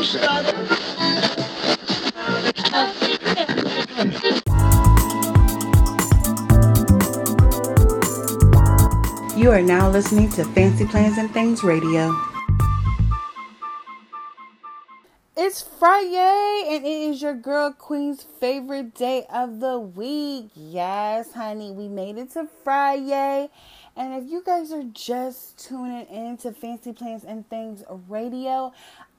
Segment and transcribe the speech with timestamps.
[0.00, 0.06] You
[9.50, 12.16] are now listening to Fancy Plans and Things Radio.
[15.36, 20.48] It's Friday and it is your girl Queen's favorite day of the week.
[20.54, 23.50] Yes, honey, we made it to Friday.
[23.96, 28.72] And if you guys are just tuning in to Fancy Plans and Things Radio,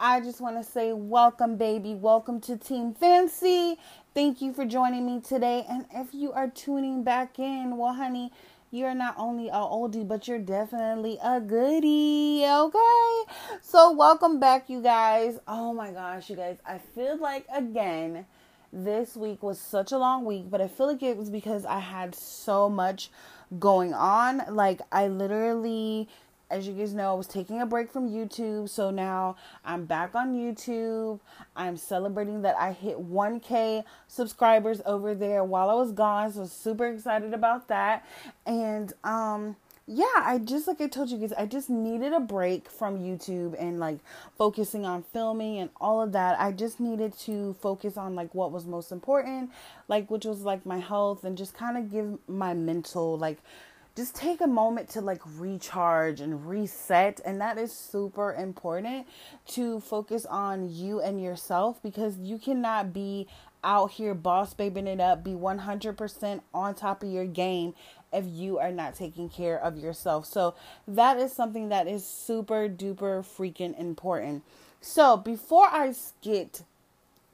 [0.04, 1.93] I just want to say welcome, baby.
[1.93, 3.78] Welcome to Team Fancy.
[4.15, 5.64] Thank you for joining me today.
[5.69, 8.32] And if you are tuning back in, well, honey,
[8.71, 12.43] you're not only a oldie, but you're definitely a goodie.
[12.43, 13.32] Okay.
[13.61, 15.37] So welcome back, you guys.
[15.47, 16.57] Oh my gosh, you guys.
[16.65, 18.25] I feel like again,
[18.73, 21.78] this week was such a long week, but I feel like it was because I
[21.78, 23.11] had so much
[23.59, 24.42] going on.
[24.50, 26.09] Like I literally
[26.51, 30.14] as you guys know, I was taking a break from YouTube, so now I'm back
[30.15, 31.19] on YouTube.
[31.55, 36.88] I'm celebrating that I hit 1K subscribers over there while I was gone, so super
[36.88, 38.06] excited about that.
[38.45, 39.56] And um
[39.88, 43.56] yeah, I just like I told you guys, I just needed a break from YouTube
[43.59, 43.98] and like
[44.38, 46.39] focusing on filming and all of that.
[46.39, 49.50] I just needed to focus on like what was most important,
[49.88, 53.39] like which was like my health and just kind of give my mental like
[53.95, 59.06] just take a moment to like recharge and reset and that is super important
[59.48, 63.28] to focus on you and yourself because you cannot be
[63.64, 67.73] out here boss babing it up be 100% on top of your game
[68.14, 70.26] if you are not taking care of yourself.
[70.26, 70.55] So
[70.88, 74.44] that is something that is super duper freaking important.
[74.81, 76.64] So before i get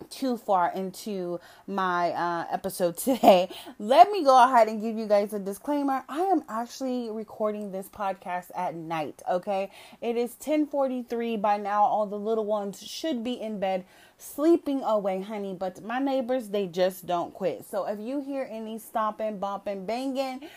[0.10, 5.34] too far into my uh, episode today, let me go ahead and give you guys
[5.34, 6.04] a disclaimer.
[6.08, 9.22] I am actually recording this podcast at night.
[9.30, 11.84] Okay, it is 10:43 by now.
[11.84, 13.86] All the little ones should be in bed
[14.18, 15.56] sleeping away, honey.
[15.58, 17.66] But my neighbors, they just don't quit.
[17.66, 20.48] So if you hear any stomping, bumping, banging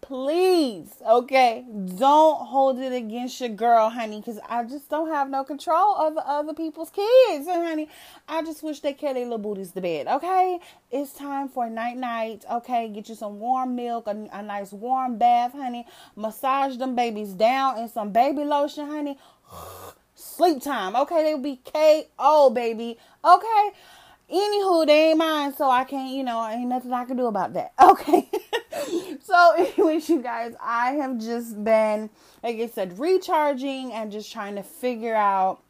[0.00, 1.64] please, okay,
[1.96, 6.20] don't hold it against your girl, honey, because I just don't have no control over
[6.24, 7.46] other people's kids.
[7.46, 7.88] Honey,
[8.28, 10.58] I just wish they carry their little booties to bed, okay?
[10.90, 12.88] It's time for night night, okay?
[12.88, 15.86] Get you some warm milk, a, a nice warm bath, honey.
[16.16, 19.18] Massage them babies down in some baby lotion, honey.
[20.14, 21.22] Sleep time, okay?
[21.22, 23.70] They'll be KO, baby, okay?
[24.32, 27.52] Anywho, they ain't mine, so I can't, you know, ain't nothing I can do about
[27.54, 27.72] that.
[27.80, 28.28] Okay.
[29.22, 32.10] so, anyways, you guys, I have just been,
[32.42, 35.62] like I said, recharging and just trying to figure out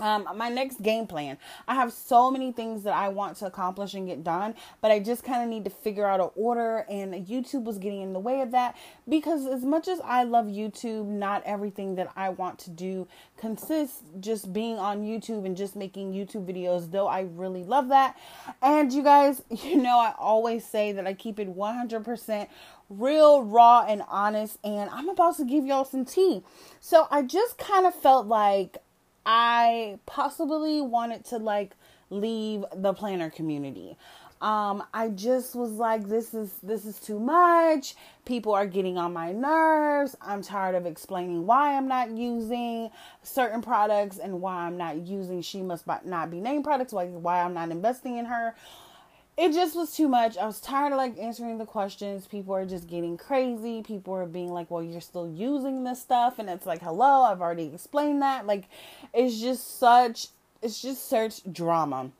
[0.00, 1.38] um, my next game plan.
[1.68, 4.98] I have so many things that I want to accomplish and get done, but I
[4.98, 8.18] just kind of need to figure out an order, and YouTube was getting in the
[8.18, 8.76] way of that
[9.08, 13.06] because, as much as I love YouTube, not everything that I want to do
[13.36, 18.16] consists just being on YouTube and just making YouTube videos, though I really love that.
[18.62, 22.48] And you guys, you know, I always say that I keep it 100%
[22.88, 26.42] real, raw, and honest, and I'm about to give y'all some tea.
[26.80, 28.78] So I just kind of felt like
[29.24, 31.76] I possibly wanted to like
[32.10, 33.96] leave the planner community.
[34.40, 37.94] Um, I just was like, this is this is too much.
[38.24, 40.16] People are getting on my nerves.
[40.22, 42.90] I'm tired of explaining why I'm not using
[43.22, 47.42] certain products and why I'm not using she must not be named products, like why
[47.42, 48.54] I'm not investing in her
[49.36, 50.36] it just was too much.
[50.36, 52.26] I was tired of like answering the questions.
[52.26, 53.82] People are just getting crazy.
[53.82, 57.40] People are being like, "Well, you're still using this stuff." And it's like, "Hello, I've
[57.40, 58.64] already explained that." Like
[59.14, 60.28] it's just such
[60.62, 62.10] it's just such drama.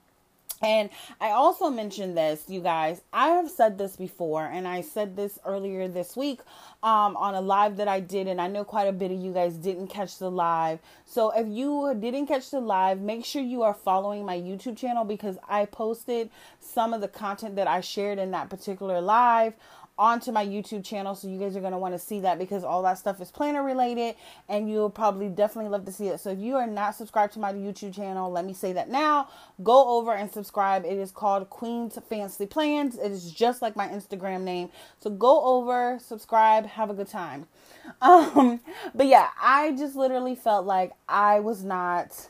[0.62, 0.90] And
[1.20, 3.00] I also mentioned this, you guys.
[3.14, 6.40] I have said this before, and I said this earlier this week
[6.82, 9.32] um, on a live that I did, and I know quite a bit of you
[9.32, 10.80] guys didn't catch the live.
[11.06, 15.04] So if you didn't catch the live, make sure you are following my YouTube channel
[15.04, 16.28] because I posted
[16.60, 19.54] some of the content that I shared in that particular live
[20.00, 21.14] onto my YouTube channel.
[21.14, 23.30] So you guys are going to want to see that because all that stuff is
[23.30, 24.16] planner related
[24.48, 26.20] and you'll probably definitely love to see it.
[26.20, 29.28] So if you are not subscribed to my YouTube channel, let me say that now.
[29.62, 30.86] Go over and subscribe.
[30.86, 32.96] It is called Queen's Fancy Plans.
[32.96, 34.70] It is just like my Instagram name.
[35.00, 37.46] So go over, subscribe, have a good time.
[38.02, 38.60] Um,
[38.94, 42.28] but yeah, I just literally felt like I was not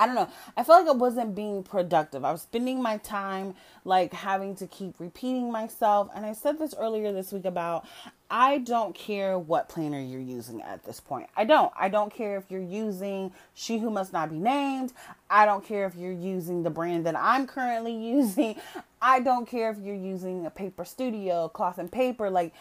[0.00, 0.28] I don't know.
[0.56, 2.24] I felt like I wasn't being productive.
[2.24, 3.54] I was spending my time
[3.84, 6.08] like having to keep repeating myself.
[6.14, 7.84] And I said this earlier this week about
[8.30, 11.28] I don't care what planner you're using at this point.
[11.36, 11.72] I don't.
[11.76, 14.92] I don't care if you're using She Who Must Not Be Named.
[15.30, 18.56] I don't care if you're using the brand that I'm currently using.
[19.02, 22.30] I don't care if you're using a paper studio, cloth and paper.
[22.30, 22.52] Like,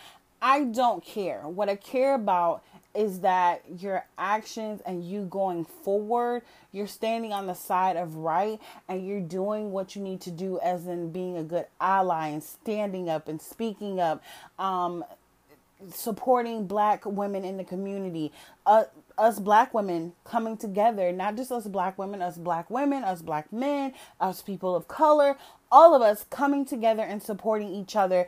[0.42, 1.42] I don't care.
[1.42, 2.63] What I care about
[2.98, 6.42] is that your actions and you going forward,
[6.72, 8.60] you're standing on the side of right
[8.90, 12.44] and you're doing what you need to do, as in being a good ally and
[12.44, 14.24] standing up and speaking up,
[14.58, 15.06] um,
[15.94, 18.32] supporting black women in the community.
[18.66, 18.86] Uh,
[19.16, 23.54] us black women coming together, not just us black women, us black women, us black
[23.54, 25.38] men, us people of color,
[25.72, 28.28] all of us coming together and supporting each other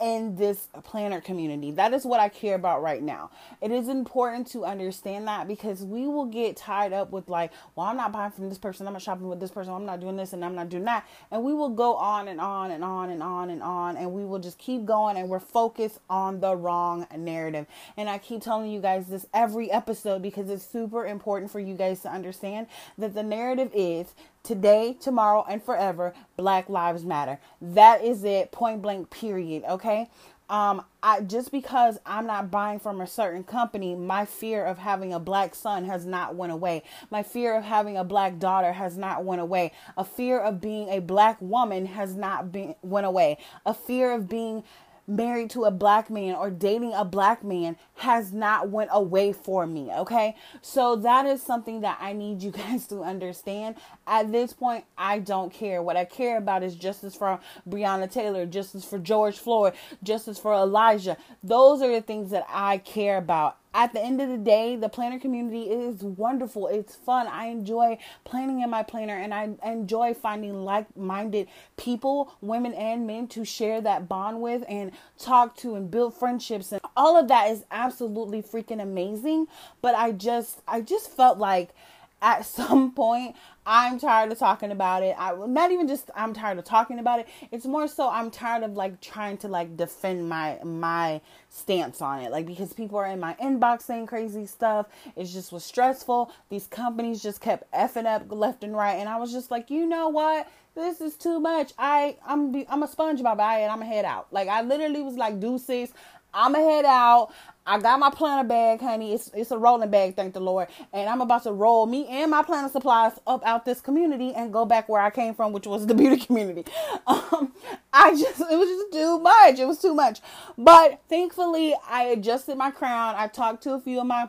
[0.00, 1.70] in this planner community.
[1.70, 3.30] That is what I care about right now.
[3.60, 7.86] It is important to understand that because we will get tied up with like, well,
[7.86, 10.16] I'm not buying from this person, I'm not shopping with this person, I'm not doing
[10.16, 11.06] this and I'm not doing that.
[11.30, 14.24] And we will go on and on and on and on and on and we
[14.24, 17.66] will just keep going and we're focused on the wrong narrative.
[17.96, 21.74] And I keep telling you guys this every episode because it's super important for you
[21.74, 22.66] guys to understand
[22.98, 24.14] that the narrative is
[24.46, 27.38] today, tomorrow, and forever, Black Lives Matter.
[27.60, 29.64] That is it, point blank, period.
[29.68, 30.08] Okay.
[30.48, 35.12] Um, I just because I'm not buying from a certain company, my fear of having
[35.12, 36.84] a black son has not went away.
[37.10, 39.72] My fear of having a black daughter has not went away.
[39.96, 43.38] A fear of being a black woman has not been went away.
[43.64, 44.62] A fear of being
[45.06, 49.66] married to a black man or dating a black man has not went away for
[49.66, 50.36] me okay?
[50.62, 53.76] So that is something that i need you guys to understand.
[54.06, 55.82] At this point i don't care.
[55.82, 60.54] What i care about is justice for breonna taylor justice for george floyd justice for
[60.54, 61.16] elijah.
[61.42, 64.88] Those are the things that i care about at the end of the day, the
[64.88, 66.66] planner community is wonderful.
[66.66, 67.26] It's fun.
[67.26, 71.46] I enjoy planning in my planner and I enjoy finding like minded
[71.76, 76.72] people, women and men, to share that bond with and talk to and build friendships.
[76.72, 79.46] And all of that is absolutely freaking amazing.
[79.82, 81.74] But I just, I just felt like
[82.22, 83.36] at some point
[83.68, 85.16] I'm tired of talking about it.
[85.18, 87.28] I not even just I'm tired of talking about it.
[87.50, 91.20] It's more so I'm tired of like trying to like defend my my
[91.50, 92.30] stance on it.
[92.30, 94.86] Like because people are in my inbox saying crazy stuff.
[95.16, 96.30] It just was stressful.
[96.48, 99.84] These companies just kept effing up left and right and I was just like, "You
[99.86, 100.48] know what?
[100.76, 101.72] This is too much.
[101.76, 105.16] I I'm I'm a sponge body and I'm a head out." Like I literally was
[105.16, 105.92] like, "Deuces,
[106.36, 107.32] I'm a head out.
[107.68, 109.12] I got my planner bag, honey.
[109.12, 110.68] It's it's a rolling bag, thank the Lord.
[110.92, 114.52] And I'm about to roll me and my planner supplies up out this community and
[114.52, 116.64] go back where I came from, which was the beauty community.
[117.06, 117.52] Um,
[117.92, 119.58] I just it was just too much.
[119.58, 120.20] It was too much.
[120.56, 123.14] But thankfully, I adjusted my crown.
[123.16, 124.28] I talked to a few of my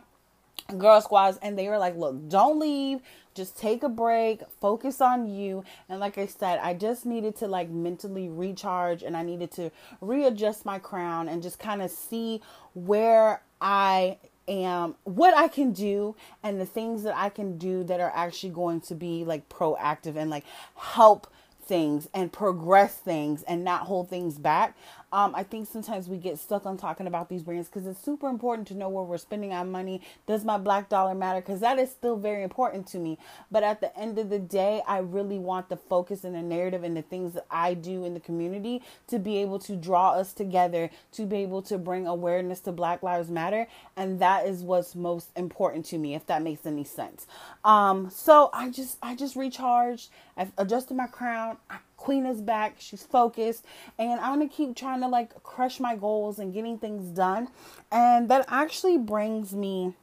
[0.77, 3.01] girl squads and they were like, "Look, don't leave
[3.37, 5.63] just take a break, focus on you.
[5.87, 9.71] And like I said, I just needed to like mentally recharge and I needed to
[10.01, 12.41] readjust my crown and just kind of see
[12.73, 14.17] where I
[14.47, 18.49] am, what I can do, and the things that I can do that are actually
[18.49, 20.45] going to be like proactive and like
[20.75, 21.27] help
[21.63, 24.75] things and progress things and not hold things back.
[25.11, 28.27] Um, I think sometimes we get stuck on talking about these brands because it's super
[28.27, 30.01] important to know where we're spending our money.
[30.25, 31.39] Does my black dollar matter?
[31.39, 33.17] Because that is still very important to me.
[33.49, 36.83] But at the end of the day, I really want the focus and the narrative
[36.83, 40.33] and the things that I do in the community to be able to draw us
[40.33, 43.67] together, to be able to bring awareness to Black Lives Matter.
[43.95, 47.27] And that is what's most important to me, if that makes any sense.
[47.63, 50.09] Um, so I just I just recharged.
[50.35, 51.57] I've adjusted my crown.
[51.69, 51.77] I
[52.07, 52.77] Queen is back.
[52.79, 53.65] She's focused.
[53.99, 57.49] And I'm going to keep trying to like crush my goals and getting things done.
[57.91, 59.93] And that actually brings me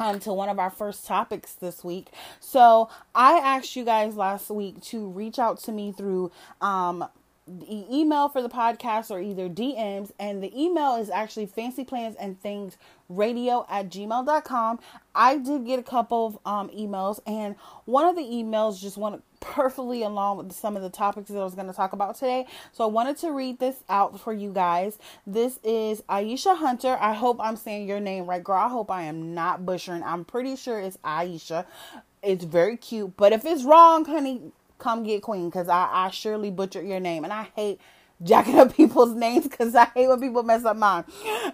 [0.00, 2.06] um, to one of our first topics this week.
[2.40, 6.32] So I asked you guys last week to reach out to me through
[6.62, 7.04] um,
[7.48, 10.10] the email for the podcast or either DMs.
[10.18, 12.76] And the email is actually fancy plans and things
[13.08, 14.78] radio at gmail.com.
[15.14, 19.22] I did get a couple of um, emails, and one of the emails just went
[19.40, 22.46] perfectly along with some of the topics that I was going to talk about today.
[22.72, 24.98] So I wanted to read this out for you guys.
[25.26, 26.96] This is Aisha Hunter.
[27.00, 28.58] I hope I'm saying your name right, girl.
[28.58, 30.02] I hope I am not butchering.
[30.02, 31.66] I'm pretty sure it's Aisha.
[32.22, 36.50] It's very cute, but if it's wrong, honey, come get Queen because I, I surely
[36.50, 37.80] butchered your name, and I hate
[38.22, 41.04] jacking up people's names because I hate when people mess up mine.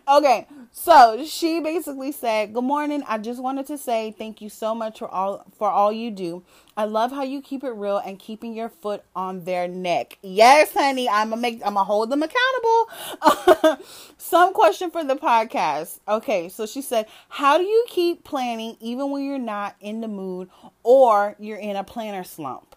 [0.09, 3.03] Okay, so she basically said, "Good morning.
[3.09, 6.43] I just wanted to say thank you so much for all for all you do.
[6.77, 10.19] I love how you keep it real and keeping your foot on their neck.
[10.23, 11.09] Yes, honey.
[11.09, 11.55] I'm gonna make.
[11.65, 13.79] I'm gonna hold them accountable.
[14.19, 16.01] Some question for the podcast.
[16.09, 20.09] Okay, so she said, "How do you keep planning even when you're not in the
[20.09, 20.49] mood
[20.83, 22.74] or you're in a planner slump?"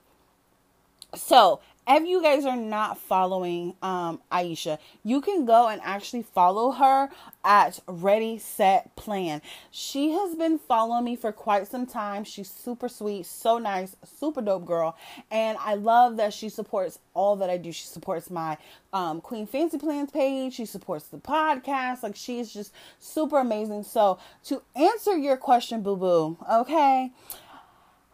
[1.16, 6.72] So if you guys are not following um, Aisha, you can go and actually follow
[6.72, 7.10] her
[7.46, 9.42] at Ready Set Plan.
[9.72, 12.26] She has been following me for quite some time.
[12.26, 14.98] She's super sweet, so nice, super dope girl,
[15.32, 17.72] and I love that she supports all that I do.
[17.72, 18.58] She supports my
[18.92, 20.56] um, Queen Fancy Plans page.
[20.56, 22.04] She supports the podcast.
[22.04, 23.84] Like she's just super amazing.
[23.84, 27.12] So to answer your question, boo boo, okay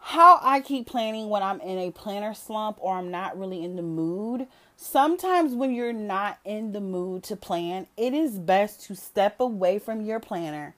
[0.06, 3.76] how I keep planning when I'm in a planner slump or I'm not really in
[3.76, 4.46] the mood.
[4.76, 9.78] Sometimes when you're not in the mood to plan, it is best to step away
[9.78, 10.74] from your planner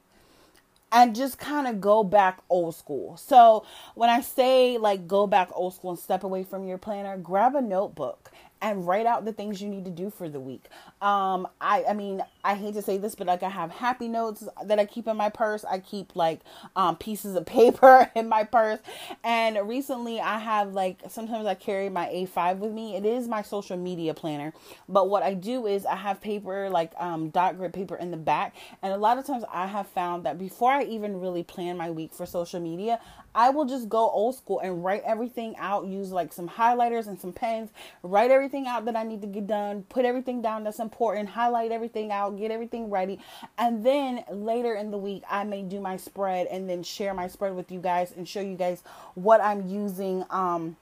[0.92, 3.16] and just kind of go back old school.
[3.16, 3.66] So,
[3.96, 7.56] when I say like go back old school and step away from your planner, grab
[7.56, 8.30] a notebook
[8.62, 10.66] and write out the things you need to do for the week.
[11.02, 14.48] Um, I, I mean, I hate to say this, but like I have happy notes
[14.64, 15.64] that I keep in my purse.
[15.64, 16.40] I keep like
[16.76, 18.78] um, pieces of paper in my purse.
[19.24, 22.96] And recently I have like, sometimes I carry my A5 with me.
[22.96, 24.52] It is my social media planner.
[24.88, 28.16] But what I do is I have paper, like um, dot grid paper in the
[28.16, 28.54] back.
[28.82, 31.90] And a lot of times I have found that before I even really plan my
[31.90, 33.00] week for social media,
[33.36, 37.20] I will just go old school and write everything out, use like some highlighters and
[37.20, 37.68] some pens,
[38.02, 41.70] write everything out that I need to get done, put everything down that's important, highlight
[41.70, 43.18] everything out, get everything ready.
[43.58, 47.28] And then later in the week, I may do my spread and then share my
[47.28, 48.82] spread with you guys and show you guys
[49.14, 50.76] what I'm using um,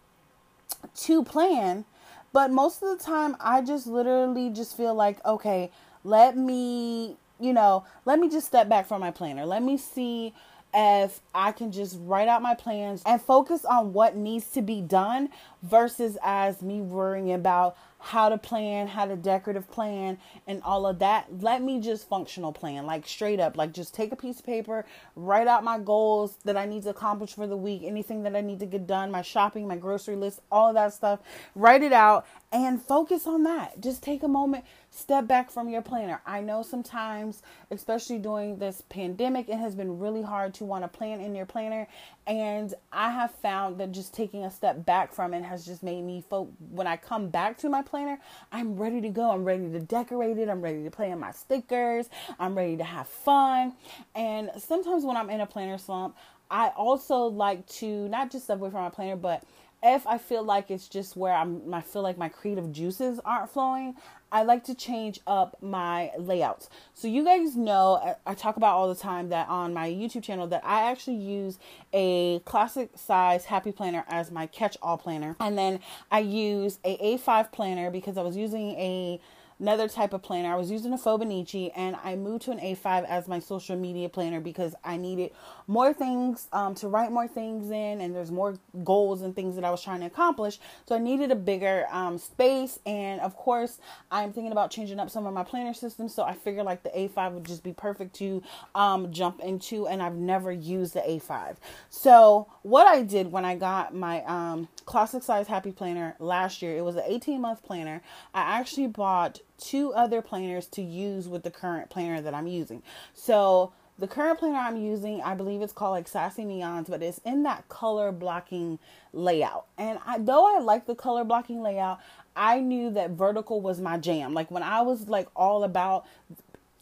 [0.97, 1.85] to plan.
[2.33, 5.71] But most of the time, I just literally just feel like, okay,
[6.03, 9.47] let me, you know, let me just step back from my planner.
[9.47, 10.35] Let me see
[10.75, 14.81] if I can just write out my plans and focus on what needs to be
[14.81, 15.31] done
[15.63, 20.99] versus as me worrying about how to plan, how to decorative plan, and all of
[20.99, 21.27] that.
[21.41, 24.85] Let me just functional plan, like straight up, like just take a piece of paper,
[25.17, 28.43] write out my goals that I need to accomplish for the week, anything that I
[28.43, 31.21] need to get done, my shopping, my grocery list, all of that stuff.
[31.55, 33.81] Write it out and focus on that.
[33.81, 34.65] Just take a moment,
[34.95, 36.21] step back from your planner.
[36.25, 40.89] I know sometimes, especially during this pandemic, it has been really hard to want to
[40.89, 41.89] plan in your planner.
[42.27, 46.03] And I have found that just taking a step back from it has just made
[46.03, 48.19] me fo- when I come back to my planner,
[48.53, 49.33] I'm ready to go.
[49.33, 50.49] I'm ready to decorate it.
[50.49, 52.09] I'm ready to play in my stickers.
[52.39, 53.75] I'm ready to have fun.
[54.15, 56.17] And sometimes when I'm in a planner slump,
[56.51, 59.43] I also like to not just step away from my planner, but
[59.85, 63.51] if I feel like it's just where I'm, I feel like my creative juices aren't
[63.51, 63.95] flowing,
[64.33, 66.71] I like to change up my layouts.
[66.95, 70.47] So you guys know I talk about all the time that on my YouTube channel
[70.49, 71.59] that I actually use
[71.93, 75.37] a classic size happy planner as my catch all planner.
[75.39, 79.21] And then I use a A5 planner because I was using a
[79.61, 80.53] another type of planner.
[80.53, 84.09] I was using a Fauxbonacci and I moved to an A5 as my social media
[84.09, 85.31] planner because I needed
[85.67, 89.65] more things um, to write more things in and there's more goals and things that
[89.65, 90.59] I was trying to accomplish.
[90.87, 93.79] So I needed a bigger um, space and of course
[94.11, 96.15] I'm thinking about changing up some of my planner systems.
[96.15, 98.43] So I figured like the A5 would just be perfect to
[98.75, 101.57] um, jump into and I've never used the A5.
[101.89, 106.77] So what I did when I got my um, classic size happy planner last year,
[106.77, 108.03] it was an 18 month planner.
[108.35, 112.83] I actually bought two other planners to use with the current planner that I'm using.
[113.15, 117.19] So the current planner I'm using, I believe it's called like Sassy Neons, but it's
[117.19, 118.79] in that color blocking
[119.13, 119.67] layout.
[119.79, 122.01] And I, though I like the color blocking layout,
[122.35, 124.35] I knew that vertical was my jam.
[124.35, 126.07] Like when I was like all about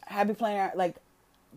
[0.07, 0.97] Happy Planner, like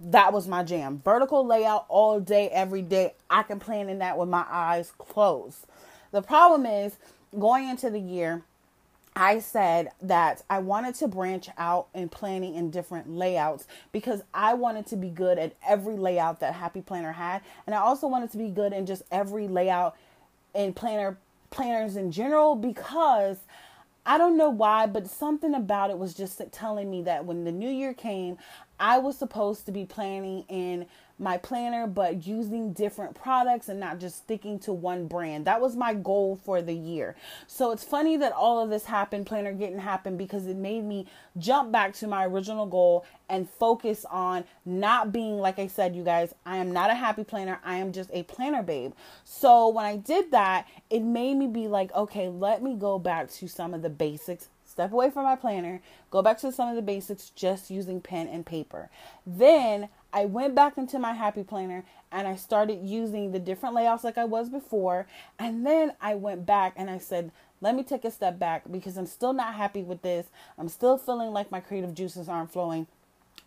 [0.03, 1.01] that was my jam.
[1.05, 3.13] Vertical layout all day, every day.
[3.29, 5.65] I can plan in that with my eyes closed.
[6.11, 6.97] The problem is
[7.37, 8.43] going into the year,
[9.15, 14.55] I said that I wanted to branch out in planning in different layouts because I
[14.55, 17.41] wanted to be good at every layout that Happy Planner had.
[17.65, 19.95] And I also wanted to be good in just every layout
[20.53, 21.17] and planner
[21.49, 23.37] planners in general because
[24.05, 27.51] I don't know why, but something about it was just telling me that when the
[27.51, 28.37] new year came,
[28.79, 30.85] I was supposed to be planning in
[31.17, 35.45] my planner, but using different products and not just sticking to one brand.
[35.45, 37.15] That was my goal for the year.
[37.47, 41.07] So it's funny that all of this happened, Plannergate happened, because it made me
[41.37, 46.03] jump back to my original goal and focus on not being, like I said, you
[46.03, 47.59] guys, I am not a happy planner.
[47.63, 48.93] I am just a planner babe.
[49.23, 53.31] So when I did that, it made me be like, okay, let me go back
[53.31, 56.75] to some of the basics step away from my planner, go back to some of
[56.75, 58.89] the basics just using pen and paper.
[59.25, 64.03] Then I went back into my happy planner and I started using the different layouts
[64.03, 65.07] like I was before.
[65.39, 68.97] And then I went back and I said, let me take a step back because
[68.97, 70.27] I'm still not happy with this.
[70.57, 72.87] I'm still feeling like my creative juices aren't flowing.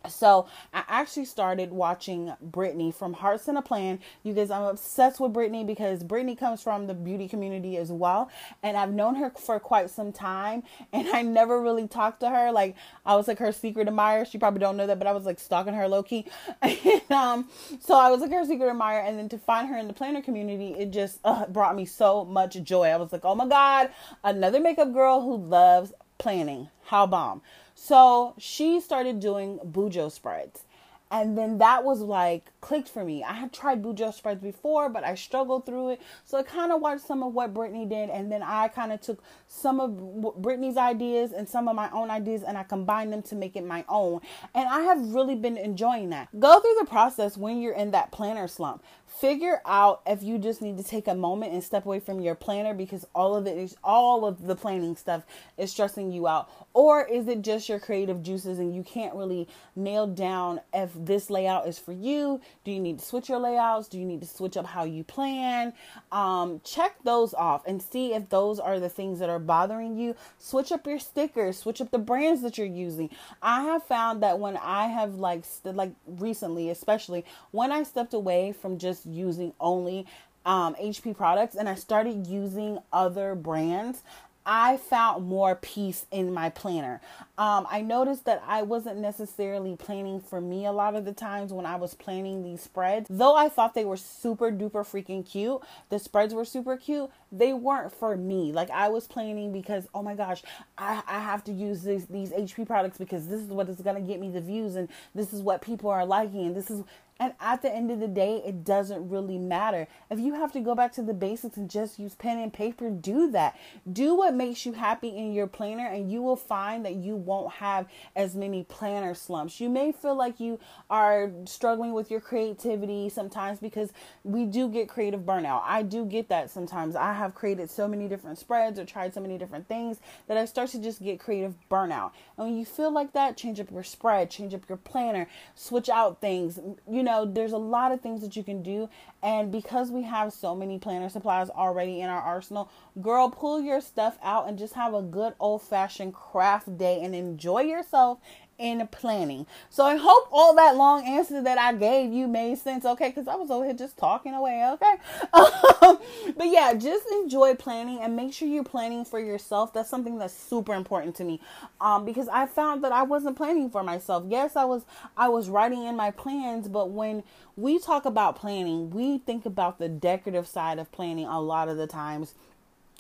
[0.07, 3.99] So I actually started watching Brittany from Hearts and a Plan.
[4.23, 8.31] You guys, I'm obsessed with Brittany because Brittany comes from the beauty community as well,
[8.63, 10.63] and I've known her for quite some time,
[10.93, 12.53] and I never really talked to her.
[12.53, 14.25] Like I was like her secret admirer.
[14.25, 16.27] She probably don't know that, but I was like stalking her low key.
[16.63, 17.49] and, um,
[17.81, 20.23] so I was like her secret admirer, and then to find her in the planner
[20.23, 22.89] community, it just uh, brought me so much joy.
[22.89, 23.91] I was like, oh my god,
[24.23, 26.69] another makeup girl who loves planning.
[26.87, 27.43] How bomb.
[27.75, 30.65] So she started doing Bujo spreads.
[31.11, 33.25] And then that was like clicked for me.
[33.25, 36.03] I had tried Bujo spreads before, but I struggled through it.
[36.25, 39.01] So I kind of watched some of what Brittany did, and then I kind of
[39.01, 43.23] took some of Brittany's ideas and some of my own ideas, and I combined them
[43.23, 44.21] to make it my own.
[44.55, 46.29] And I have really been enjoying that.
[46.39, 50.61] Go through the process when you're in that planner slump figure out if you just
[50.61, 53.57] need to take a moment and step away from your planner because all of it
[53.57, 55.25] is all of the planning stuff
[55.57, 59.49] is stressing you out or is it just your creative juices and you can't really
[59.75, 62.41] nail down if this layout is for you?
[62.63, 63.89] Do you need to switch your layouts?
[63.89, 65.73] Do you need to switch up how you plan?
[66.13, 70.15] Um, check those off and see if those are the things that are bothering you.
[70.39, 71.59] Switch up your stickers.
[71.59, 73.11] Switch up the brands that you're using.
[73.43, 78.15] I have found that when i have like st- like recently especially when i stepped
[78.15, 80.07] away from just using only
[80.49, 84.03] um, HP products and I started using other brands,
[84.51, 87.03] I found more peace in my planner.
[87.37, 91.53] Um, I noticed that I wasn't necessarily planning for me a lot of the times
[91.53, 93.09] when I was planning these spreads.
[93.11, 97.53] Though I thought they were super duper freaking cute, the spreads were super cute, they
[97.53, 98.51] weren't for me.
[98.51, 100.43] Like I was planning because, oh my gosh,
[100.79, 103.97] I, I have to use this, these HP products because this is what is going
[103.97, 106.85] to get me the views and this is what people are liking and this is
[107.21, 109.89] and at the end of the day, it doesn't really matter.
[110.11, 112.91] If you have to go back to the basics and just use pen and paper,
[112.91, 113.59] do that.
[113.91, 117.55] Do what makes you happy in your planner, and you will find that you won't
[117.55, 119.61] have as many planner slumps.
[119.61, 124.89] You may feel like you are struggling with your creativity sometimes because we do get
[124.89, 125.63] creative burnout.
[125.65, 126.95] I do get that sometimes.
[126.95, 129.99] I have created so many different spreads or tried so many different things
[130.29, 132.13] that I start to just get creative burnout.
[132.37, 135.89] And when you feel like that, change up your spread, change up your planner, switch
[135.89, 136.61] out things.
[136.89, 138.89] You know, know, there's a lot of things that you can do.
[139.23, 143.81] And because we have so many planner supplies already in our arsenal, girl, pull your
[143.81, 148.19] stuff out and just have a good old fashioned craft day and enjoy yourself
[148.59, 149.47] in planning.
[149.71, 153.09] So I hope all that long answer that I gave you made sense, okay?
[153.09, 154.95] Because I was over here just talking away, okay?
[155.81, 155.99] Um,
[156.37, 159.73] but yeah, just enjoy planning and make sure you're planning for yourself.
[159.73, 161.41] That's something that's super important to me,
[161.81, 164.25] um, because I found that I wasn't planning for myself.
[164.27, 164.85] Yes, I was
[165.17, 167.23] I was writing in my plans, but when
[167.57, 171.77] we talk about planning, we think about the decorative side of planning a lot of
[171.77, 172.35] the times.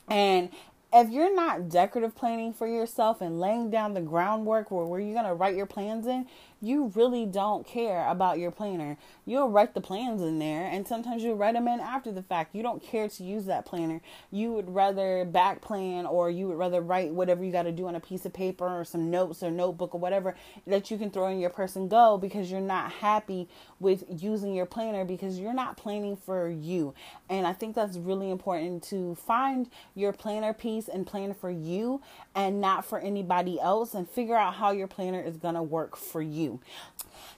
[0.08, 0.50] And
[0.92, 5.14] if you're not decorative planning for yourself and laying down the groundwork where, where you're
[5.14, 6.26] going to write your plans in,
[6.60, 8.96] you really don't care about your planner.
[9.24, 12.54] You'll write the plans in there, and sometimes you'll write them in after the fact.
[12.54, 14.00] You don't care to use that planner.
[14.30, 17.86] You would rather back plan, or you would rather write whatever you got to do
[17.86, 20.34] on a piece of paper or some notes or notebook or whatever
[20.66, 24.54] that you can throw in your purse and go because you're not happy with using
[24.54, 26.94] your planner because you're not planning for you.
[27.28, 32.00] And I think that's really important to find your planner piece and plan for you
[32.34, 35.96] and not for anybody else and figure out how your planner is going to work
[35.96, 36.47] for you.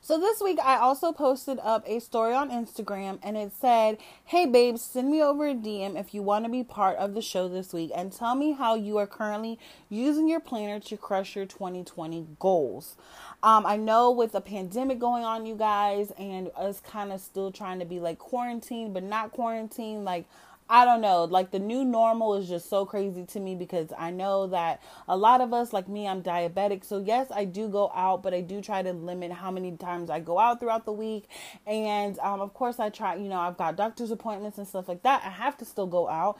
[0.02, 4.46] So this week I also posted up a story on Instagram and it said, Hey
[4.46, 7.48] babes, send me over a DM if you want to be part of the show
[7.48, 11.46] this week and tell me how you are currently using your planner to crush your
[11.46, 12.96] 2020 goals.
[13.42, 17.50] Um, I know with the pandemic going on, you guys, and us kind of still
[17.52, 20.26] trying to be like quarantined, but not quarantined, like
[20.72, 21.24] I don't know.
[21.24, 25.16] Like the new normal is just so crazy to me because I know that a
[25.16, 26.84] lot of us, like me, I'm diabetic.
[26.84, 30.10] So, yes, I do go out, but I do try to limit how many times
[30.10, 31.28] I go out throughout the week.
[31.66, 35.02] And um, of course, I try, you know, I've got doctor's appointments and stuff like
[35.02, 35.24] that.
[35.24, 36.38] I have to still go out.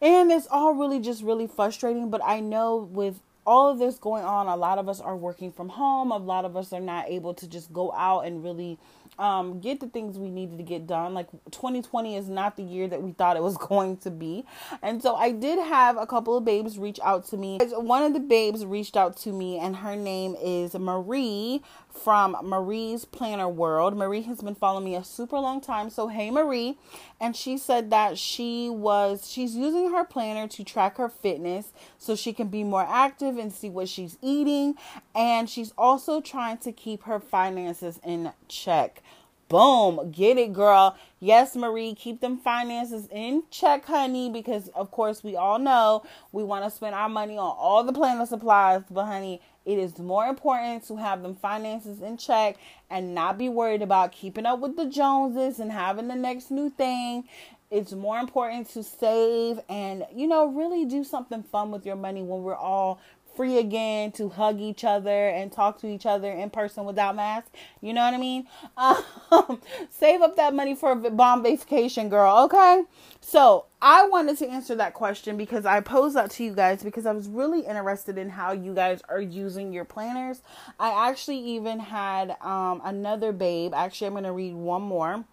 [0.00, 2.08] And it's all really just really frustrating.
[2.08, 5.50] But I know with all of this going on, a lot of us are working
[5.50, 6.12] from home.
[6.12, 8.78] A lot of us are not able to just go out and really
[9.18, 11.14] um, get the things we needed to get done.
[11.14, 14.44] Like 2020 is not the year that we thought it was going to be.
[14.82, 17.58] And so I did have a couple of babes reach out to me.
[17.60, 21.62] One of the babes reached out to me, and her name is Marie
[21.96, 23.96] from Marie's Planner World.
[23.96, 25.90] Marie has been following me a super long time.
[25.90, 26.78] So, hey, Marie.
[27.20, 32.14] And she said that she was, she's using her planner to track her fitness so
[32.14, 34.74] she can be more active and see what she's eating.
[35.14, 39.02] And she's also trying to keep her finances in check.
[39.48, 40.96] Boom, get it, girl.
[41.20, 46.42] Yes, Marie, keep them finances in check, honey, because of course we all know we
[46.42, 50.26] want to spend our money on all the planner supplies, but honey, It is more
[50.26, 52.56] important to have them finances in check
[52.88, 56.70] and not be worried about keeping up with the Joneses and having the next new
[56.70, 57.24] thing.
[57.68, 62.22] It's more important to save and, you know, really do something fun with your money
[62.22, 63.00] when we're all
[63.36, 67.50] free again to hug each other and talk to each other in person without masks.
[67.80, 68.46] You know what I mean?
[69.32, 72.44] Um, save up that money for a bomb vacation, girl.
[72.44, 72.84] Okay.
[73.20, 77.06] So I wanted to answer that question because I posed that to you guys because
[77.06, 80.42] I was really interested in how you guys are using your planners.
[80.78, 83.74] I actually even had um, another babe.
[83.74, 85.24] Actually, I'm going to read one more.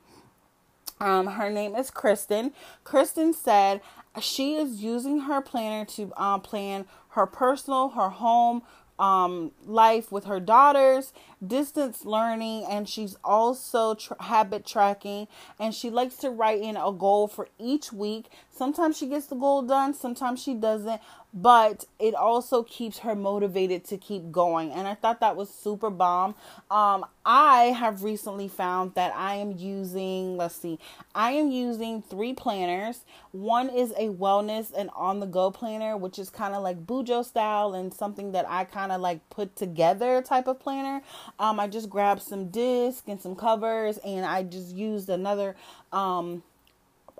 [1.00, 2.54] Um, her name is Kristen.
[2.84, 3.82] Kristen said
[4.22, 8.62] she is using her planner to um, plan her personal, her home,
[9.00, 11.14] um, life with her daughters,
[11.46, 15.28] distance learning, and she's also habit tracking.
[15.60, 18.28] And she likes to write in a goal for each week.
[18.50, 21.02] Sometimes she gets the goal done, sometimes she doesn't,
[21.34, 24.72] but it also keeps her motivated to keep going.
[24.72, 26.36] And I thought that was super bomb.
[26.70, 30.78] Um, I have recently found that I am using, let's see,
[31.16, 33.00] I am using three planners.
[33.32, 37.26] One is a wellness and on the go planner, which is kind of like Bujo
[37.26, 41.02] style and something that I kind of like put together type of planner.
[41.40, 45.56] Um, I just grabbed some disc and some covers and I just used another,
[45.92, 46.44] um,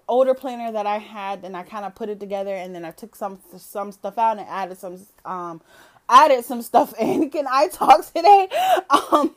[0.08, 2.92] older planner that I had and I kind of put it together and then I
[2.92, 5.62] took some some stuff out and added some um
[6.10, 7.30] added some stuff in.
[7.30, 8.50] Can I talk today?
[9.12, 9.36] Um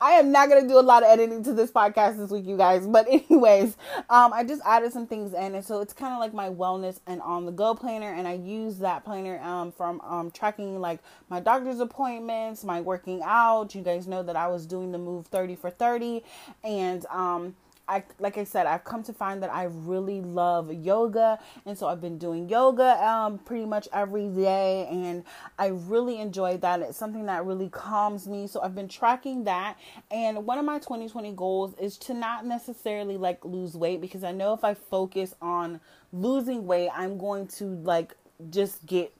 [0.00, 2.56] I am not to do a lot of editing to this podcast this week you
[2.56, 3.76] guys, but anyways,
[4.10, 7.00] um I just added some things in and so it's kind of like my wellness
[7.06, 11.00] and on the go planner and I use that planner um from um tracking like
[11.28, 13.74] my doctor's appointments, my working out.
[13.74, 16.24] You guys know that I was doing the move 30 for 30
[16.64, 17.54] and um
[17.88, 21.88] I like I said, I've come to find that I really love yoga, and so
[21.88, 25.24] I've been doing yoga um, pretty much every day, and
[25.58, 26.80] I really enjoy that.
[26.80, 28.46] It's something that really calms me.
[28.46, 29.76] So I've been tracking that,
[30.10, 34.32] and one of my 2020 goals is to not necessarily like lose weight because I
[34.32, 35.80] know if I focus on
[36.12, 38.14] losing weight, I'm going to like
[38.50, 39.12] just get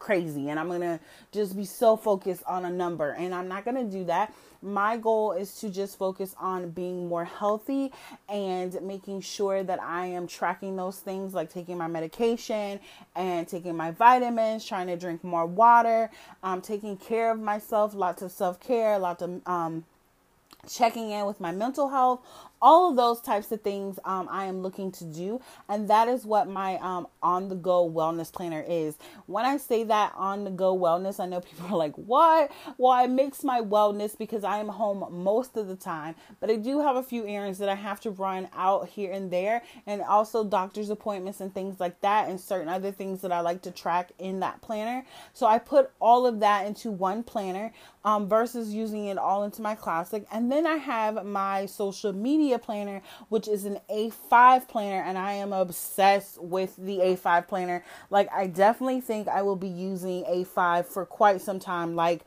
[0.00, 0.98] crazy and I'm going to
[1.30, 4.34] just be so focused on a number and I'm not going to do that.
[4.62, 7.92] My goal is to just focus on being more healthy
[8.28, 12.80] and making sure that I am tracking those things like taking my medication
[13.14, 16.10] and taking my vitamins, trying to drink more water,
[16.42, 19.84] um, taking care of myself, lots of self care, lots of um,
[20.68, 22.20] checking in with my mental health,
[22.62, 25.40] all of those types of things um, I am looking to do.
[25.68, 28.96] And that is what my um, on the go wellness planner is.
[29.26, 32.50] When I say that on the go wellness, I know people are like, what?
[32.78, 36.56] Well, I mix my wellness because I am home most of the time, but I
[36.56, 40.02] do have a few errands that I have to run out here and there, and
[40.02, 43.70] also doctor's appointments and things like that, and certain other things that I like to
[43.70, 45.04] track in that planner.
[45.32, 47.72] So I put all of that into one planner
[48.04, 50.26] um, versus using it all into my classic.
[50.32, 55.32] And then I have my social media planner, which is an A5 planner, and I
[55.32, 57.84] am obsessed with the A5 planner.
[58.10, 61.94] Like, I definitely think I will be using A5 for quite some time.
[61.94, 62.24] Like,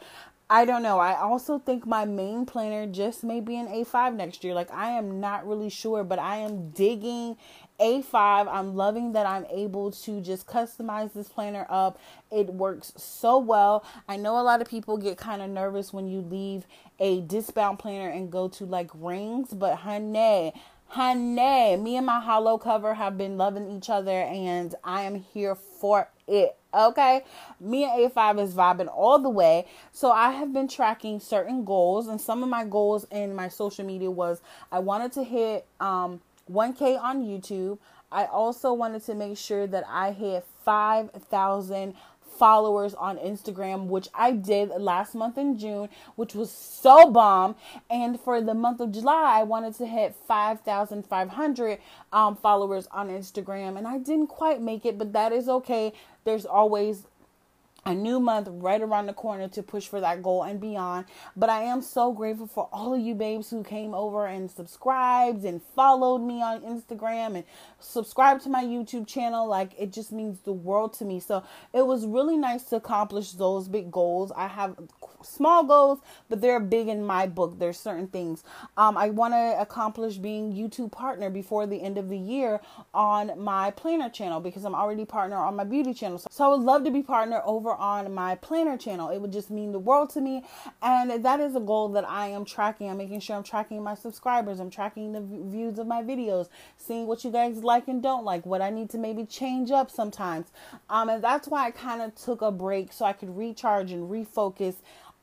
[0.50, 1.00] I don't know.
[1.00, 4.54] I also think my main planner just may be an A5 next year.
[4.54, 7.38] Like, I am not really sure, but I am digging
[7.80, 8.48] A5.
[8.48, 12.00] I'm loving that I'm able to just customize this planner up.
[12.32, 13.86] It works so well.
[14.08, 16.66] I know a lot of people get kind of nervous when you leave
[17.00, 20.54] a discbound planner and go to like rings, but honey,
[20.88, 25.56] honey, me and my hollow cover have been loving each other and I am here
[25.56, 26.56] for it.
[26.74, 27.22] Okay,
[27.60, 29.68] me and A5 is vibing all the way.
[29.92, 33.86] So I have been tracking certain goals, and some of my goals in my social
[33.86, 37.80] media was I wanted to hit um 1K on YouTube.
[38.12, 41.96] I also wanted to make sure that I hit 5,000
[42.38, 47.56] followers on Instagram, which I did last month in June, which was so bomb.
[47.90, 51.80] And for the month of July, I wanted to hit 5,500
[52.12, 55.94] um, followers on Instagram, and I didn't quite make it, but that is okay.
[56.24, 57.08] There's always
[57.86, 61.06] a new month right around the corner to push for that goal and beyond.
[61.36, 65.44] But I am so grateful for all of you babes who came over and subscribed
[65.44, 67.44] and followed me on Instagram and
[67.80, 69.48] subscribed to my YouTube channel.
[69.48, 71.20] Like it just means the world to me.
[71.20, 71.44] So
[71.74, 74.32] it was really nice to accomplish those big goals.
[74.36, 74.76] I have
[75.22, 77.60] small goals, but they're big in my book.
[77.60, 78.44] There's certain things.
[78.78, 82.62] Um, I want to accomplish being YouTube partner before the end of the year
[82.94, 86.18] on my planner channel because I'm already partner on my beauty channel.
[86.18, 89.10] So, so I would love to be partner over on my planner channel.
[89.10, 90.44] It would just mean the world to me.
[90.82, 92.90] And that is a goal that I am tracking.
[92.90, 94.60] I'm making sure I'm tracking my subscribers.
[94.60, 98.46] I'm tracking the views of my videos, seeing what you guys like and don't like,
[98.46, 100.48] what I need to maybe change up sometimes.
[100.90, 104.10] Um, and that's why I kind of took a break so I could recharge and
[104.10, 104.76] refocus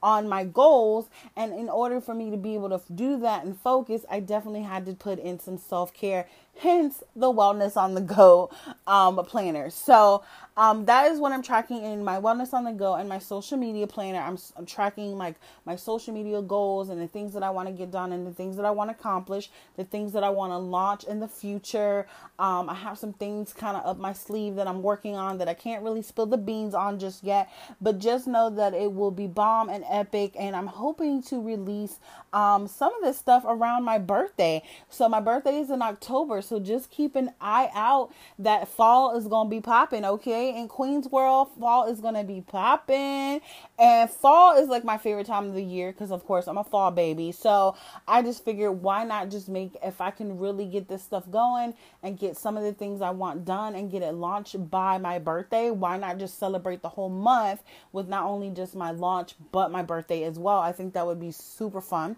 [0.02, 1.08] on my goals.
[1.36, 4.62] And in order for me to be able to do that and focus, I definitely
[4.62, 6.26] had to put in some self care
[6.60, 8.50] hence the wellness on the go
[8.86, 9.70] um, planner.
[9.70, 10.24] So
[10.56, 13.56] um, that is what i'm tracking in my wellness on the go and my social
[13.56, 14.18] media planner.
[14.18, 17.72] I'm, I'm tracking like my social media goals and the things that i want to
[17.72, 20.52] get done and the things that i want to accomplish the things that i want
[20.52, 22.06] to launch in the future.
[22.38, 25.48] Um, i have some things kind of up my sleeve that i'm working on that
[25.48, 29.10] i can't really spill the beans on just yet but just know that it will
[29.12, 31.98] be bomb and epic and i'm hoping to release
[32.32, 34.62] um, some of this stuff around my birthday.
[34.88, 39.28] So my birthday is in october so just keep an eye out that fall is
[39.28, 40.58] going to be popping, okay?
[40.58, 43.40] In Queens World, fall is going to be popping.
[43.78, 46.64] And fall is like my favorite time of the year because, of course, I'm a
[46.64, 47.30] fall baby.
[47.30, 47.76] So
[48.08, 51.74] I just figured why not just make, if I can really get this stuff going
[52.02, 55.20] and get some of the things I want done and get it launched by my
[55.20, 59.70] birthday, why not just celebrate the whole month with not only just my launch but
[59.70, 60.58] my birthday as well?
[60.58, 62.16] I think that would be super fun.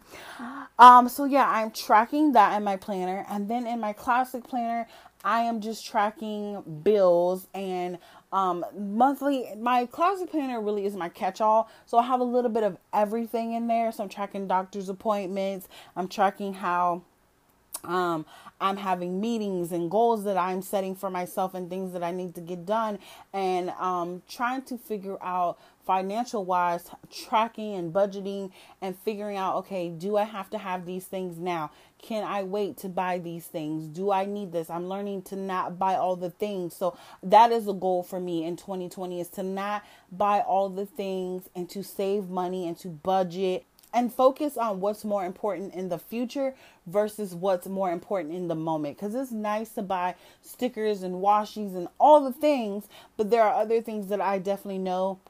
[0.78, 3.26] Um, so yeah, I'm tracking that in my planner.
[3.28, 4.86] And then in my class, classic planner,
[5.24, 7.98] I am just tracking bills and
[8.32, 9.48] um, monthly.
[9.58, 11.68] My classic planner really is my catch all.
[11.86, 13.90] So I have a little bit of everything in there.
[13.90, 17.02] So I'm tracking doctor's appointments, I'm tracking how
[17.84, 18.24] um,
[18.60, 22.36] I'm having meetings and goals that I'm setting for myself and things that I need
[22.36, 23.00] to get done,
[23.32, 29.88] and um, trying to figure out financial wise, tracking and budgeting and figuring out okay,
[29.88, 31.72] do I have to have these things now?
[32.02, 33.86] Can I wait to buy these things?
[33.86, 34.68] Do I need this?
[34.68, 36.74] I'm learning to not buy all the things.
[36.74, 40.84] So that is a goal for me in 2020 is to not buy all the
[40.84, 45.90] things and to save money and to budget and focus on what's more important in
[45.90, 46.54] the future
[46.86, 48.96] versus what's more important in the moment.
[48.96, 53.54] Because it's nice to buy stickers and washies and all the things, but there are
[53.54, 55.20] other things that I definitely know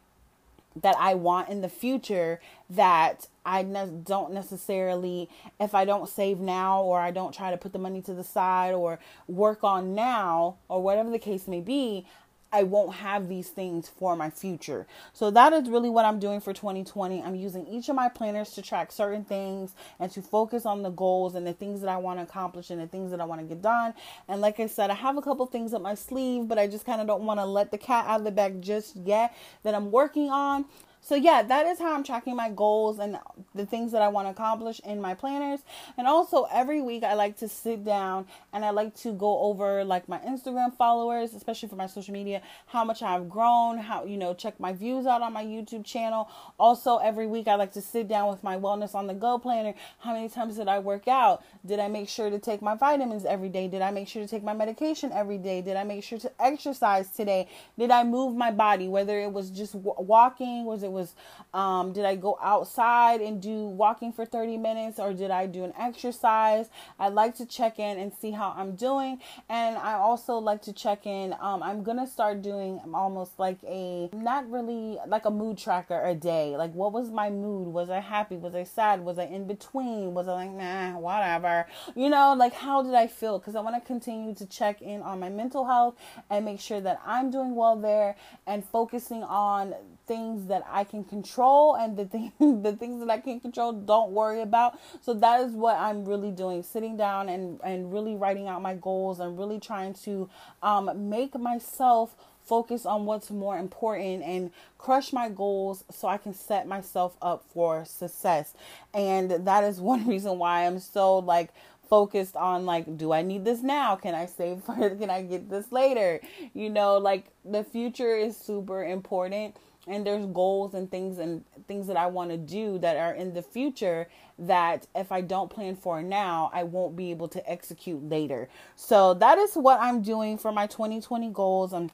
[0.80, 2.40] that I want in the future
[2.74, 5.28] that I ne- don't necessarily,
[5.60, 8.24] if I don't save now or I don't try to put the money to the
[8.24, 12.06] side or work on now or whatever the case may be,
[12.54, 14.86] I won't have these things for my future.
[15.14, 17.22] So that is really what I'm doing for 2020.
[17.22, 20.90] I'm using each of my planners to track certain things and to focus on the
[20.90, 23.40] goals and the things that I want to accomplish and the things that I want
[23.40, 23.94] to get done.
[24.28, 26.84] And like I said, I have a couple things up my sleeve, but I just
[26.84, 29.74] kind of don't want to let the cat out of the bag just yet that
[29.74, 30.66] I'm working on.
[31.04, 33.18] So yeah, that is how I'm tracking my goals and
[33.56, 35.58] the things that I want to accomplish in my planners.
[35.98, 39.82] And also every week I like to sit down and I like to go over
[39.82, 44.16] like my Instagram followers, especially for my social media, how much I've grown, how you
[44.16, 46.30] know, check my views out on my YouTube channel.
[46.56, 49.74] Also every week I like to sit down with my wellness on the go planner.
[49.98, 51.42] How many times did I work out?
[51.66, 53.66] Did I make sure to take my vitamins every day?
[53.66, 55.62] Did I make sure to take my medication every day?
[55.62, 57.48] Did I make sure to exercise today?
[57.76, 61.14] Did I move my body whether it was just walking, was it was
[61.54, 65.64] um, did I go outside and do walking for 30 minutes or did I do
[65.64, 66.68] an exercise?
[66.98, 69.20] I like to check in and see how I'm doing.
[69.48, 71.34] And I also like to check in.
[71.40, 76.00] Um, I'm going to start doing almost like a, not really like a mood tracker
[76.04, 76.56] a day.
[76.56, 77.68] Like, what was my mood?
[77.68, 78.36] Was I happy?
[78.36, 79.04] Was I sad?
[79.04, 80.14] Was I in between?
[80.14, 81.66] Was I like, nah, whatever?
[81.94, 83.38] You know, like, how did I feel?
[83.38, 85.96] Because I want to continue to check in on my mental health
[86.30, 89.74] and make sure that I'm doing well there and focusing on
[90.06, 94.12] things that I can control and the thing the things that I can't control don't
[94.12, 94.78] worry about.
[95.00, 98.74] So that is what I'm really doing, sitting down and and really writing out my
[98.74, 100.28] goals and really trying to
[100.62, 106.34] um, make myself focus on what's more important and crush my goals so I can
[106.34, 108.54] set myself up for success.
[108.92, 111.50] And that is one reason why I'm so like
[111.88, 113.96] focused on like do I need this now?
[113.96, 114.98] Can I save for it?
[114.98, 116.20] Can I get this later?
[116.54, 121.86] You know, like the future is super important and there's goals and things and things
[121.88, 125.76] that I want to do that are in the future that if I don't plan
[125.76, 128.48] for now, I won't be able to execute later.
[128.76, 131.72] So that is what I'm doing for my 2020 goals.
[131.72, 131.90] I'm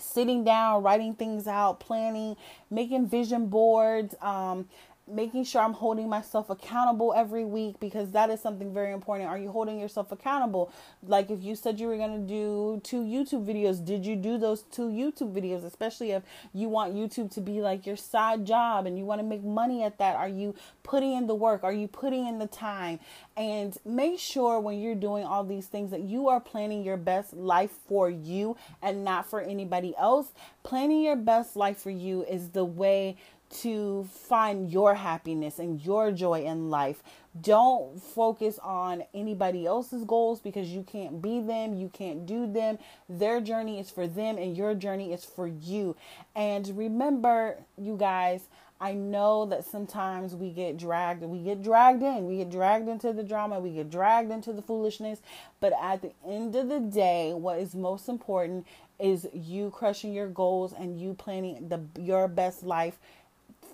[0.00, 2.36] sitting down, writing things out, planning,
[2.70, 4.68] making vision boards, um,
[5.10, 9.28] making sure I'm holding myself accountable every week because that is something very important.
[9.28, 10.72] Are you holding yourself accountable?
[11.02, 14.38] Like if you said you were going to do two YouTube videos, did you do
[14.38, 15.64] those two YouTube videos?
[15.64, 19.26] Especially if you want YouTube to be like your side job and you want to
[19.26, 20.16] make money at that.
[20.16, 21.64] Are you putting in the work?
[21.64, 23.00] Are you putting in the time?
[23.36, 27.32] And make sure when you're doing all these things that you are planning your best
[27.32, 30.32] life for you and not for anybody else.
[30.62, 33.16] Planning your best life for you is the way
[33.50, 37.02] to find your happiness and your joy in life.
[37.40, 42.78] Don't focus on anybody else's goals because you can't be them, you can't do them.
[43.08, 45.96] Their journey is for them, and your journey is for you.
[46.34, 48.48] And remember, you guys,
[48.80, 53.12] I know that sometimes we get dragged, we get dragged in, we get dragged into
[53.12, 55.20] the drama, we get dragged into the foolishness.
[55.60, 58.66] But at the end of the day, what is most important
[58.98, 62.98] is you crushing your goals and you planning the your best life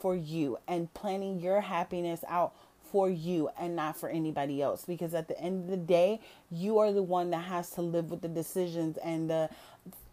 [0.01, 2.55] for you and planning your happiness out
[2.91, 4.85] for you and not for anybody else.
[4.85, 6.21] Because at the end of the day
[6.51, 9.51] you are the one that has to live with the decisions and the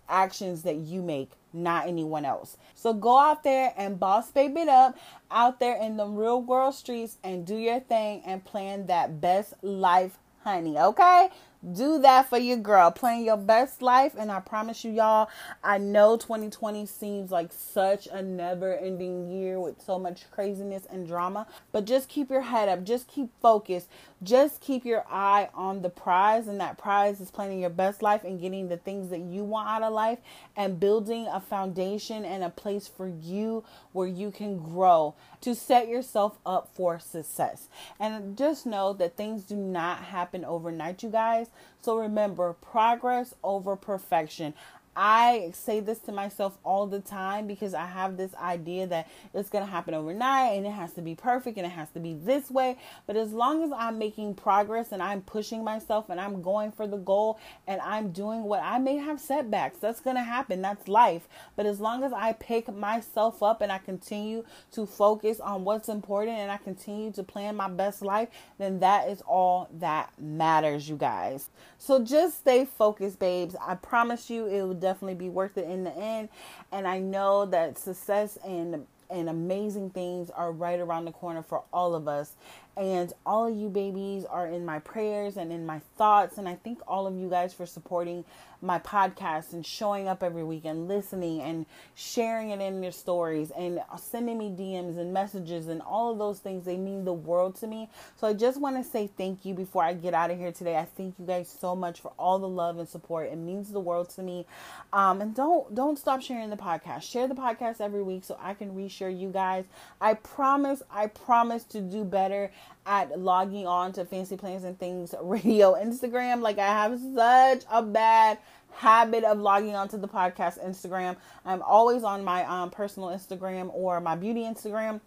[0.10, 2.58] actions that you make not anyone else.
[2.76, 4.98] So go out there and boss baby it up
[5.30, 9.54] out there in the real world streets and do your thing and plan that best
[9.62, 11.30] life honey okay
[11.74, 12.92] do that for your girl.
[12.92, 14.14] Playing your best life.
[14.18, 15.30] And I promise you, y'all,
[15.64, 21.06] I know 2020 seems like such a never ending year with so much craziness and
[21.06, 21.48] drama.
[21.72, 22.84] But just keep your head up.
[22.84, 23.88] Just keep focused.
[24.24, 26.48] Just keep your eye on the prize.
[26.48, 29.70] And that prize is planning your best life and getting the things that you want
[29.70, 30.20] out of life
[30.56, 35.88] and building a foundation and a place for you where you can grow to set
[35.88, 37.68] yourself up for success.
[38.00, 41.51] And just know that things do not happen overnight, you guys.
[41.82, 44.54] So remember, progress over perfection.
[44.96, 49.50] I say this to myself all the time because I have this idea that it's
[49.50, 52.14] going to happen overnight and it has to be perfect and it has to be
[52.14, 52.78] this way.
[53.08, 56.88] But as long as I'm making progress and I'm pushing myself and I'm going for
[56.88, 60.62] the goal and I'm doing what I may have setbacks, that's going to happen.
[60.62, 61.28] That's life.
[61.56, 65.88] But as long as I pick myself up and I continue to focus on what's
[65.88, 68.28] important and I continue to plan my best life,
[68.58, 71.50] then that is all that matters, you guys.
[71.78, 73.56] So just stay focused, babes.
[73.62, 76.30] I promise you it will definitely be worth it in the end.
[76.74, 81.64] And I know that success and and amazing things are right around the corner for
[81.74, 82.36] all of us.
[82.78, 86.38] And all of you babies are in my prayers and in my thoughts.
[86.38, 88.24] And I thank all of you guys for supporting
[88.62, 93.52] my podcast and showing up every week and listening and sharing it in your stories
[93.52, 96.66] and sending me DMs and messages and all of those things.
[96.66, 97.90] They mean the world to me.
[98.18, 100.78] So I just want to say thank you before I get out of here today.
[100.78, 103.32] I thank you guys so much for all the love and support.
[103.32, 104.46] It means the world to me.
[104.94, 107.04] Um, and don't don't stop sharing the podcast.
[107.04, 109.66] Share the podcast every week so I can reshare you guys.
[110.00, 112.52] I promise, I promise to do better
[112.86, 116.42] at logging on to Fancy Plans and Things Radio Instagram.
[116.42, 118.40] Like I have such a bad
[118.74, 121.18] habit of logging onto the podcast Instagram.
[121.46, 125.02] I'm always on my um, personal Instagram or my beauty Instagram.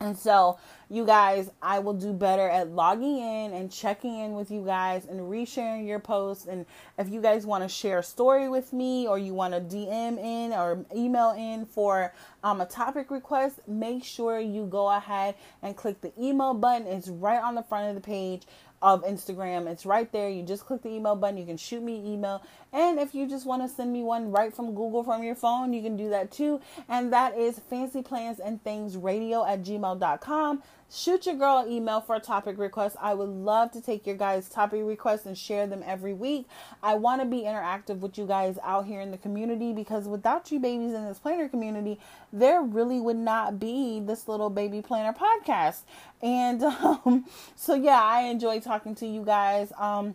[0.00, 0.58] And so,
[0.88, 5.06] you guys, I will do better at logging in and checking in with you guys
[5.06, 6.46] and resharing your posts.
[6.46, 9.60] And if you guys want to share a story with me or you want to
[9.60, 15.34] DM in or email in for um, a topic request, make sure you go ahead
[15.62, 16.86] and click the email button.
[16.86, 18.44] It's right on the front of the page
[18.82, 19.66] of Instagram.
[19.66, 20.28] It's right there.
[20.28, 21.36] You just click the email button.
[21.36, 22.42] You can shoot me email.
[22.72, 25.72] And if you just want to send me one right from Google from your phone,
[25.72, 26.60] you can do that too.
[26.88, 32.00] And that is fancy plans and things radio at gmail.com shoot your girl an email
[32.00, 32.96] for a topic request.
[33.00, 36.46] I would love to take your guys' topic requests and share them every week.
[36.82, 40.50] I want to be interactive with you guys out here in the community because without
[40.50, 41.98] you babies in this planner community,
[42.32, 45.80] there really would not be this little baby planner podcast.
[46.22, 49.72] And um, so yeah, I enjoy talking to you guys.
[49.78, 50.14] Um,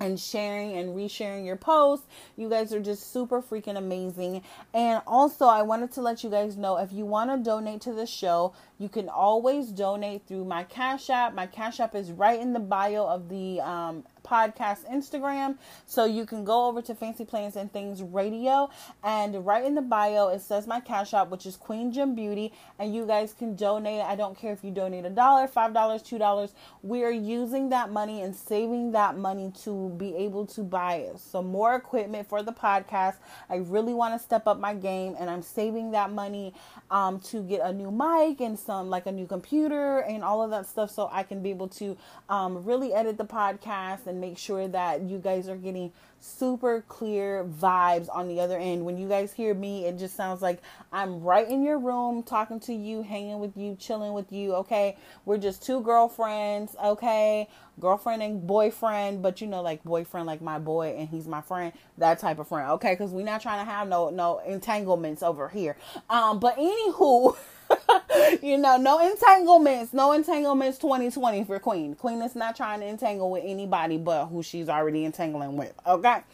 [0.00, 2.06] and sharing and resharing your posts.
[2.36, 4.42] You guys are just super freaking amazing.
[4.72, 7.92] And also, I wanted to let you guys know if you want to donate to
[7.92, 11.34] the show, you can always donate through my Cash App.
[11.34, 15.58] My Cash App is right in the bio of the um, podcast Instagram.
[15.86, 18.70] So you can go over to Fancy Plans and Things Radio,
[19.02, 22.52] and right in the bio it says my Cash App, which is Queen Gem Beauty,
[22.78, 24.02] and you guys can donate.
[24.02, 26.54] I don't care if you donate a dollar, five dollars, two dollars.
[26.82, 31.46] We are using that money and saving that money to be able to buy some
[31.46, 33.16] more equipment for the podcast.
[33.50, 36.54] I really want to step up my game, and I'm saving that money
[36.90, 40.50] um, to get a new mic and some like a new computer and all of
[40.50, 41.96] that stuff, so I can be able to
[42.28, 46.82] um, really edit the podcast and and make sure that you guys are getting super
[46.88, 48.84] clear vibes on the other end.
[48.84, 52.60] When you guys hear me, it just sounds like I'm right in your room talking
[52.60, 54.54] to you, hanging with you, chilling with you.
[54.54, 54.96] Okay.
[55.24, 56.76] We're just two girlfriends.
[56.82, 57.48] Okay.
[57.80, 61.72] Girlfriend and boyfriend, but you know, like boyfriend, like my boy, and he's my friend,
[61.98, 62.70] that type of friend.
[62.70, 62.94] Okay.
[62.96, 65.76] Cause we're not trying to have no, no entanglements over here.
[66.08, 67.36] Um, but anywho,
[68.42, 71.94] you know, no entanglements, no entanglements 2020 for Queen.
[71.94, 76.20] Queen is not trying to entangle with anybody but who she's already entangling with, okay?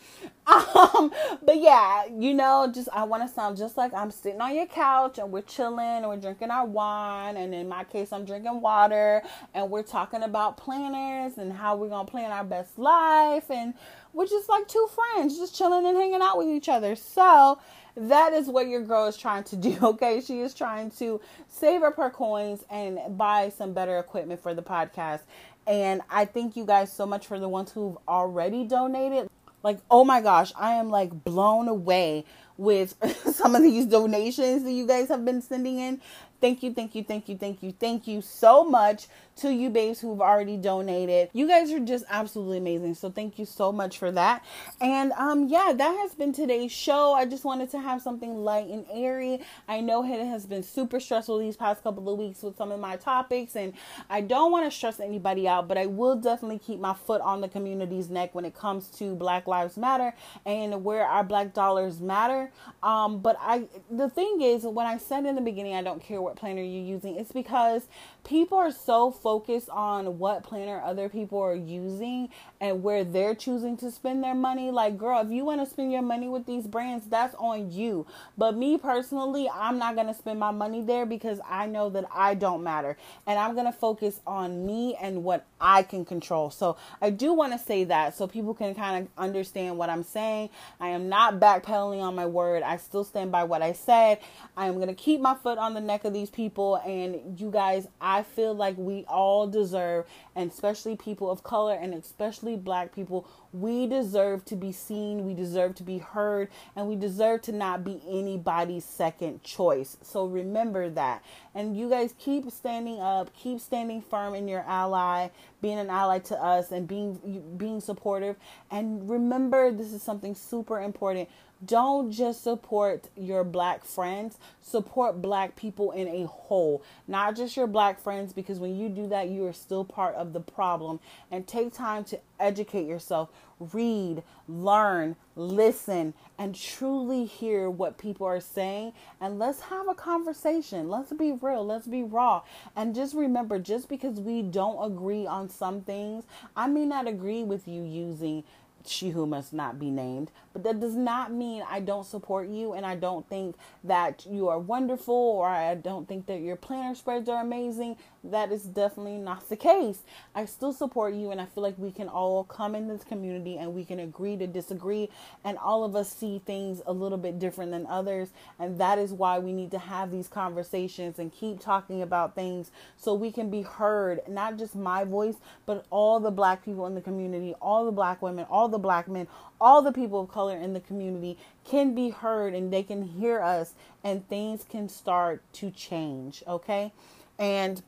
[0.51, 1.12] Um,
[1.45, 4.66] but yeah, you know, just I want to sound just like I'm sitting on your
[4.66, 8.61] couch and we're chilling and we're drinking our wine, and in my case, I'm drinking
[8.61, 9.23] water,
[9.55, 13.75] and we're talking about planners and how we're gonna plan our best life, and
[14.13, 16.96] we're just like two friends, just chilling and hanging out with each other.
[16.96, 17.61] So,
[17.97, 20.21] that is what your girl is trying to do, okay?
[20.21, 24.63] She is trying to save up her coins and buy some better equipment for the
[24.63, 25.21] podcast.
[25.67, 29.29] And I thank you guys so much for the ones who've already donated.
[29.63, 32.25] Like, oh my gosh, I am like blown away
[32.57, 32.95] with
[33.35, 36.01] some of these donations that you guys have been sending in.
[36.41, 39.09] Thank you, thank you, thank you, thank you, thank you so much
[39.41, 41.31] to you babes who've already donated.
[41.33, 42.95] You guys are just absolutely amazing.
[42.95, 44.45] So thank you so much for that.
[44.81, 47.15] And um yeah, that has been today's show.
[47.15, 49.41] I just wanted to have something light and airy.
[49.67, 52.81] I know it has been super stressful these past couple of weeks with some of
[52.81, 53.73] my topics and
[54.11, 57.41] I don't want to stress anybody out, but I will definitely keep my foot on
[57.41, 60.15] the community's neck when it comes to Black Lives Matter
[60.45, 62.51] and where our black dollars matter.
[62.83, 66.21] Um but I the thing is when I said in the beginning I don't care
[66.21, 67.88] what planner you're using, it's because
[68.24, 72.28] people are so focused on what planner other people are using
[72.60, 74.70] and where they're choosing to spend their money.
[74.70, 78.06] Like, girl, if you want to spend your money with these brands, that's on you.
[78.37, 82.04] But me personally, I'm not going to spend my money there because I know that
[82.14, 82.96] I don't matter.
[83.26, 86.50] And I'm going to focus on me and what I can control.
[86.50, 90.02] So I do want to say that so people can kind of understand what I'm
[90.02, 90.50] saying.
[90.78, 92.62] I am not backpedaling on my word.
[92.62, 94.18] I still stand by what I said.
[94.56, 96.77] I am going to keep my foot on the neck of these people.
[96.77, 100.06] And you guys, I feel like we all deserve,
[100.37, 105.35] and especially people of color and especially black people, we deserve to be seen, we
[105.35, 109.96] deserve to be heard, and we deserve to not be anybody's second choice.
[110.02, 111.25] So remember that.
[111.54, 115.29] And you guys keep standing up, keep standing firm in your ally,
[115.61, 118.37] being an ally to us and being being supportive.
[118.71, 121.29] And remember this is something super important
[121.65, 127.67] don't just support your black friends, support black people in a whole, not just your
[127.67, 131.00] black friends, because when you do that, you are still part of the problem.
[131.31, 133.29] And take time to educate yourself,
[133.61, 138.92] read, learn, listen, and truly hear what people are saying.
[139.21, 140.88] And let's have a conversation.
[140.88, 142.42] Let's be real, let's be raw.
[142.75, 146.25] And just remember just because we don't agree on some things,
[146.56, 148.44] I may not agree with you using
[148.87, 150.31] she who must not be named.
[150.53, 154.48] But that does not mean I don't support you and I don't think that you
[154.48, 157.96] are wonderful or I don't think that your planner spreads are amazing.
[158.25, 160.01] That is definitely not the case.
[160.35, 163.59] I still support you and I feel like we can all come in this community
[163.59, 165.09] and we can agree to disagree
[165.44, 168.31] and all of us see things a little bit different than others.
[168.59, 172.73] And that is why we need to have these conversations and keep talking about things
[172.96, 176.94] so we can be heard, not just my voice, but all the black people in
[176.94, 179.29] the community, all the black women, all the black men,
[179.61, 183.40] all the people of color in the community can be heard and they can hear
[183.40, 186.92] us and things can start to change, okay?
[187.38, 187.83] And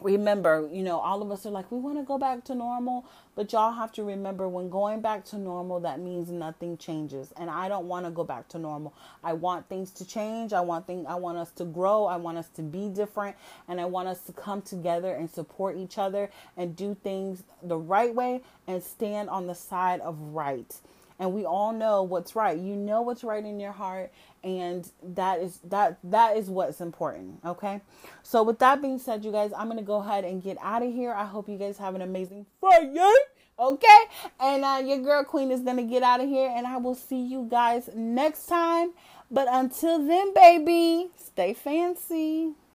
[0.00, 3.06] remember, you know, all of us are like, we want to go back to normal,
[3.34, 7.32] but y'all have to remember when going back to normal, that means nothing changes.
[7.36, 8.94] And I don't want to go back to normal.
[9.22, 10.52] I want things to change.
[10.52, 12.04] I want things, I want us to grow.
[12.04, 13.36] I want us to be different.
[13.68, 17.78] And I want us to come together and support each other and do things the
[17.78, 20.74] right way and stand on the side of right
[21.18, 22.58] and we all know what's right.
[22.58, 24.12] You know what's right in your heart
[24.44, 27.80] and that is that that is what's important okay?
[28.22, 30.92] So with that being said you guys i'm gonna go ahead and get out of
[30.92, 31.12] here.
[31.12, 33.12] I hope you guys have an amazing friday
[33.58, 33.98] okay?
[34.38, 37.20] And uh, your girl queen is gonna get out of here and i will see
[37.20, 38.92] you guys next time.
[39.30, 42.52] But until then baby stay fancy